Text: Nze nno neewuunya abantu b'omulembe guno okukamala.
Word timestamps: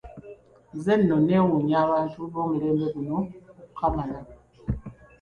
Nze 0.75 0.93
nno 0.99 1.15
neewuunya 1.25 1.77
abantu 1.85 2.17
b'omulembe 2.31 2.85
guno 2.93 3.17
okukamala. 3.61 4.19